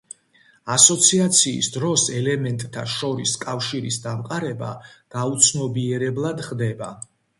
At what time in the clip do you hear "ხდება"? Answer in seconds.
6.49-6.91